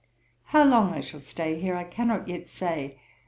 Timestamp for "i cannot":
1.75-2.27